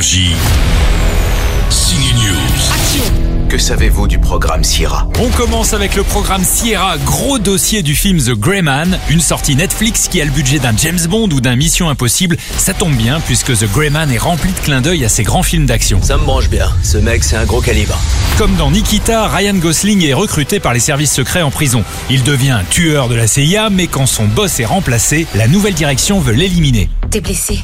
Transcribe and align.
Énergie. 0.00 0.32
Signe 1.68 2.14
News. 2.14 3.48
Que 3.50 3.58
savez-vous 3.58 4.08
du 4.08 4.18
programme 4.18 4.64
Sierra? 4.64 5.06
On 5.18 5.28
commence 5.28 5.74
avec 5.74 5.94
le 5.94 6.04
programme 6.04 6.42
Sierra, 6.42 6.96
gros 6.96 7.38
dossier 7.38 7.82
du 7.82 7.94
film 7.94 8.16
The 8.16 8.30
Grey 8.30 8.62
Man, 8.62 8.98
une 9.10 9.20
sortie 9.20 9.56
Netflix 9.56 10.08
qui 10.08 10.22
a 10.22 10.24
le 10.24 10.30
budget 10.30 10.58
d'un 10.58 10.74
James 10.74 11.00
Bond 11.06 11.28
ou 11.28 11.42
d'un 11.42 11.54
Mission 11.54 11.90
Impossible. 11.90 12.38
Ça 12.56 12.72
tombe 12.72 12.94
bien 12.94 13.20
puisque 13.20 13.54
The 13.54 13.70
Grey 13.70 13.90
Man 13.90 14.10
est 14.10 14.16
rempli 14.16 14.50
de 14.52 14.58
clins 14.60 14.80
d'œil 14.80 15.04
à 15.04 15.10
ses 15.10 15.22
grands 15.22 15.42
films 15.42 15.66
d'action. 15.66 16.00
Ça 16.02 16.16
me 16.16 16.24
branche 16.24 16.48
bien. 16.48 16.70
Ce 16.82 16.96
mec, 16.96 17.22
c'est 17.22 17.36
un 17.36 17.44
gros 17.44 17.60
calibre. 17.60 17.98
Comme 18.38 18.54
dans 18.56 18.70
Nikita, 18.70 19.28
Ryan 19.28 19.56
Gosling 19.56 20.02
est 20.06 20.14
recruté 20.14 20.60
par 20.60 20.72
les 20.72 20.80
services 20.80 21.12
secrets 21.12 21.42
en 21.42 21.50
prison. 21.50 21.84
Il 22.08 22.22
devient 22.22 22.52
un 22.52 22.64
tueur 22.64 23.10
de 23.10 23.16
la 23.16 23.26
CIA, 23.26 23.68
mais 23.68 23.86
quand 23.86 24.06
son 24.06 24.24
boss 24.24 24.60
est 24.60 24.64
remplacé, 24.64 25.26
la 25.34 25.46
nouvelle 25.46 25.74
direction 25.74 26.20
veut 26.20 26.32
l'éliminer. 26.32 26.88
T'es 27.10 27.20
blessé. 27.20 27.60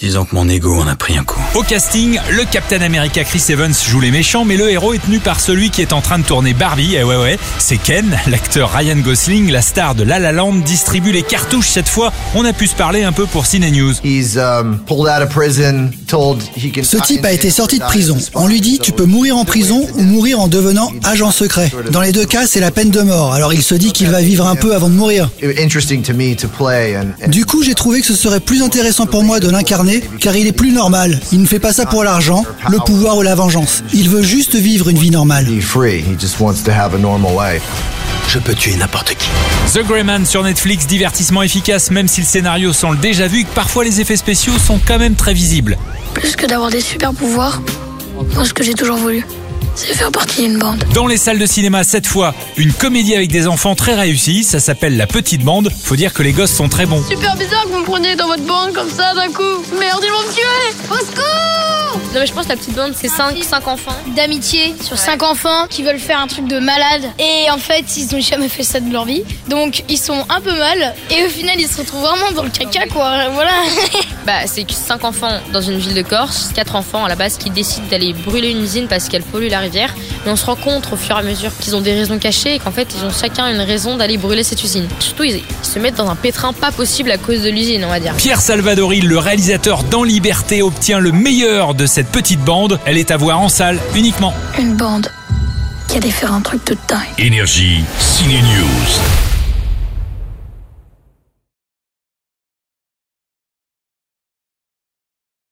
Disons 0.00 0.24
que 0.24 0.34
mon 0.34 0.48
ego 0.48 0.80
en 0.80 0.88
a 0.88 0.96
pris 0.96 1.16
un 1.16 1.22
coup. 1.22 1.38
Au 1.54 1.62
casting, 1.62 2.18
le 2.30 2.44
Captain 2.50 2.80
America 2.80 3.22
Chris 3.22 3.44
Evans 3.50 3.74
joue 3.86 4.00
les 4.00 4.10
méchants, 4.10 4.44
mais 4.44 4.56
le 4.56 4.68
héros 4.70 4.94
est 4.94 4.98
tenu 4.98 5.20
par 5.20 5.38
celui 5.38 5.70
qui 5.70 5.80
est 5.80 5.92
en 5.92 6.00
train 6.00 6.18
de 6.18 6.24
tourner 6.24 6.54
Barbie. 6.54 6.96
Et 6.96 7.04
ouais 7.04 7.16
ouais, 7.16 7.38
c'est 7.58 7.76
Ken, 7.76 8.18
l'acteur 8.26 8.72
Ryan 8.72 8.96
Gosling, 8.96 9.50
la 9.52 9.60
star 9.60 9.94
de 9.94 10.02
La 10.02 10.18
La 10.18 10.32
Land, 10.32 10.54
distribue 10.64 11.12
les 11.12 11.22
cartouches 11.22 11.68
cette 11.68 11.88
fois. 11.88 12.10
On 12.34 12.44
a 12.44 12.52
pu 12.54 12.66
se 12.66 12.74
parler 12.74 13.04
un 13.04 13.12
peu 13.12 13.26
pour 13.26 13.46
Cine 13.46 13.70
News. 13.70 13.92
He's 14.02 14.38
um, 14.38 14.80
pulled 14.86 15.06
out 15.06 15.22
of 15.22 15.28
prison, 15.28 15.90
told 16.08 16.42
he 16.56 16.72
can. 16.72 16.82
Ce 16.84 16.96
type 16.96 17.24
a 17.24 17.32
été 17.32 17.50
sorti 17.50 17.78
de 17.78 17.84
prison. 17.84 18.16
On 18.34 18.48
lui 18.48 18.62
dit 18.62 18.80
tu 18.80 18.92
peux 18.92 19.04
mourir 19.04 19.36
en 19.36 19.44
prison 19.44 19.86
ou 19.94 20.02
mourir 20.02 20.40
en 20.40 20.48
devenant 20.48 20.90
agent 21.04 21.30
secret. 21.30 21.70
Dans 21.92 22.00
les 22.00 22.12
deux 22.12 22.26
cas, 22.26 22.46
c'est 22.48 22.60
la 22.60 22.70
peine 22.72 22.90
de 22.90 23.02
mort. 23.02 23.34
Alors 23.34 23.52
il 23.52 23.62
se 23.62 23.74
dit 23.74 23.92
qu'il 23.92 24.08
va 24.08 24.22
vivre 24.22 24.48
un 24.48 24.56
peu 24.56 24.74
avant 24.74 24.88
de 24.88 24.94
mourir. 24.94 25.30
Interesting 25.62 26.02
to 26.02 26.14
me 26.14 26.34
to 26.34 26.48
play 26.48 26.96
and, 26.96 27.08
and 27.24 27.28
Du 27.28 27.44
coup, 27.44 27.62
j'ai 27.62 27.74
trouvé 27.74 28.00
que 28.00 28.06
ce 28.06 28.16
serait 28.16 28.40
plus 28.40 28.62
intéressant 28.62 29.06
pour 29.06 29.22
moi 29.22 29.38
de 29.38 29.50
l'incarner 29.50 29.81
car 30.20 30.36
il 30.36 30.46
est 30.46 30.52
plus 30.52 30.72
normal. 30.72 31.20
Il 31.32 31.40
ne 31.40 31.46
fait 31.46 31.58
pas 31.58 31.72
ça 31.72 31.86
pour 31.86 32.04
l'argent, 32.04 32.44
le 32.68 32.78
pouvoir 32.78 33.16
ou 33.16 33.22
la 33.22 33.34
vengeance. 33.34 33.82
Il 33.92 34.08
veut 34.08 34.22
juste 34.22 34.54
vivre 34.54 34.88
une 34.88 34.98
vie 34.98 35.10
normale. 35.10 35.44
be 35.46 35.60
free. 35.60 36.00
He 36.00 36.18
just 36.18 36.40
wants 36.40 36.62
to 36.64 36.70
have 36.70 36.94
a 36.94 36.98
normal 36.98 37.32
life. 37.34 37.62
Je 38.28 38.38
peux 38.38 38.54
tuer 38.54 38.76
n'importe 38.76 39.14
qui. 39.14 39.28
The 39.74 39.84
Grey 39.86 40.04
Man 40.04 40.24
sur 40.24 40.42
Netflix, 40.42 40.86
divertissement 40.86 41.42
efficace, 41.42 41.90
même 41.90 42.08
si 42.08 42.20
le 42.20 42.26
scénario 42.26 42.72
sent 42.72 42.88
le 42.92 42.96
déjà 42.96 43.26
vu 43.26 43.40
et 43.40 43.44
que 43.44 43.54
parfois 43.54 43.84
les 43.84 44.00
effets 44.00 44.16
spéciaux 44.16 44.58
sont 44.58 44.80
quand 44.86 44.98
même 44.98 45.14
très 45.14 45.34
visibles. 45.34 45.76
Plus 46.14 46.36
que 46.36 46.46
d'avoir 46.46 46.70
des 46.70 46.80
super 46.80 47.12
pouvoirs, 47.12 47.60
moi 48.34 48.44
ce 48.44 48.54
que 48.54 48.62
j'ai 48.62 48.74
toujours 48.74 48.96
voulu, 48.96 49.26
c'est 49.74 49.94
faire 49.94 50.10
partie 50.10 50.42
d'une 50.42 50.58
bande. 50.58 50.84
Dans 50.94 51.06
les 51.06 51.16
salles 51.16 51.38
de 51.38 51.46
cinéma, 51.46 51.84
cette 51.84 52.06
fois, 52.06 52.34
une 52.56 52.72
comédie 52.72 53.14
avec 53.14 53.30
des 53.30 53.46
enfants 53.46 53.74
très 53.74 53.94
réussie, 53.94 54.44
ça 54.44 54.60
s'appelle 54.60 54.96
La 54.96 55.06
Petite 55.06 55.42
Bande. 55.42 55.70
Faut 55.84 55.96
dire 55.96 56.12
que 56.12 56.22
les 56.22 56.32
gosses 56.32 56.52
sont 56.52 56.68
très 56.68 56.86
bons. 56.86 57.02
Super 57.08 57.36
bizarre 57.36 57.64
que 57.64 57.70
vous 57.70 57.80
me 57.80 57.84
preniez 57.84 58.16
dans 58.16 58.26
votre 58.26 58.44
bande 58.44 58.72
comme 58.72 58.90
ça 58.90 59.14
d'un 59.14 59.28
coup. 59.28 59.42
Merde, 59.78 60.00
ils 60.02 60.10
vont 60.10 60.28
me 60.28 60.32
tuer 60.34 60.90
Au 60.90 60.98
secours 60.98 61.81
Non 62.12 62.20
mais 62.20 62.26
je 62.26 62.32
pense 62.34 62.44
que 62.44 62.50
la 62.50 62.56
petite 62.56 62.74
bande 62.74 62.92
c'est 62.94 63.08
5 63.08 63.42
cinq 63.42 63.66
enfants. 63.68 63.96
D'amitié 64.14 64.74
sur 64.82 64.98
cinq 64.98 65.22
enfants 65.22 65.66
qui 65.70 65.82
veulent 65.82 65.98
faire 65.98 66.20
un 66.20 66.26
truc 66.26 66.46
de 66.46 66.58
malade. 66.58 67.02
Et 67.18 67.50
en 67.50 67.56
fait, 67.56 67.84
ils 67.96 68.14
ont 68.14 68.20
jamais 68.20 68.50
fait 68.50 68.64
ça 68.64 68.80
de 68.80 68.92
leur 68.92 69.06
vie. 69.06 69.22
Donc 69.48 69.82
ils 69.88 69.96
sont 69.96 70.26
un 70.28 70.40
peu 70.42 70.54
mal. 70.56 70.94
Et 71.10 71.24
au 71.24 71.28
final, 71.28 71.54
ils 71.58 71.66
se 71.68 71.78
retrouvent 71.78 72.02
vraiment 72.02 72.30
dans 72.32 72.42
le 72.42 72.50
caca 72.50 72.86
quoi. 72.88 73.28
Voilà. 73.30 73.52
Bah 74.24 74.46
c'est 74.46 74.70
5 74.70 75.04
enfants 75.04 75.40
dans 75.52 75.60
une 75.62 75.78
ville 75.78 75.94
de 75.94 76.02
Corse, 76.02 76.50
4 76.54 76.76
enfants 76.76 77.04
à 77.04 77.08
la 77.08 77.16
base 77.16 77.38
qui 77.38 77.50
décident 77.50 77.86
d'aller 77.90 78.12
brûler 78.12 78.50
une 78.50 78.62
usine 78.62 78.86
parce 78.86 79.08
qu'elle 79.08 79.24
pollue 79.24 79.48
la 79.48 79.58
rivière. 79.58 79.92
Mais 80.24 80.30
on 80.30 80.36
se 80.36 80.46
rend 80.46 80.54
compte 80.54 80.92
au 80.92 80.96
fur 80.96 81.16
et 81.16 81.18
à 81.18 81.22
mesure 81.22 81.50
qu'ils 81.58 81.74
ont 81.74 81.80
des 81.80 81.92
raisons 81.92 82.18
cachées 82.18 82.54
et 82.54 82.58
qu'en 82.60 82.70
fait 82.70 82.86
ils 82.96 83.04
ont 83.04 83.10
chacun 83.10 83.48
une 83.48 83.60
raison 83.60 83.96
d'aller 83.96 84.18
brûler 84.18 84.44
cette 84.44 84.62
usine. 84.62 84.86
Surtout 85.00 85.24
ils 85.24 85.42
se 85.72 85.78
mettent 85.78 85.96
dans 85.96 86.10
un 86.10 86.16
pétrin 86.16 86.52
pas 86.52 86.70
possible 86.70 87.10
à 87.10 87.16
cause 87.16 87.42
de 87.42 87.50
l'usine 87.50 87.84
on 87.84 87.88
va 87.88 87.98
dire. 87.98 88.14
Pierre 88.14 88.40
Salvadori, 88.40 89.00
le 89.00 89.16
réalisateur 89.16 89.84
dans 89.84 90.04
Liberté, 90.04 90.60
obtient 90.60 90.98
le 90.98 91.12
meilleur 91.12 91.74
de 91.74 91.86
cette 91.86 92.08
petite 92.08 92.40
bande. 92.40 92.78
Elle 92.84 92.98
est 92.98 93.10
à 93.10 93.16
voir 93.16 93.40
en 93.40 93.48
salle 93.48 93.78
uniquement. 93.94 94.34
Une 94.58 94.74
bande 94.74 95.10
qui 95.88 95.96
allait 95.96 96.10
faire 96.10 96.32
un 96.32 96.40
truc 96.40 96.66
de 96.66 96.76
dingue. 96.88 97.00
Énergie. 97.18 97.84
Signe 97.98 98.40
News. 98.40 99.31